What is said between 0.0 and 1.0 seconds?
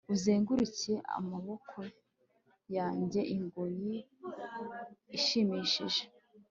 Uzenguruke